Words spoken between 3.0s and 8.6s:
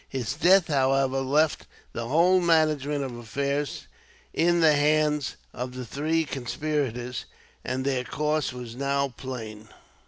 of affairs in the hands of the three conspirators, and their course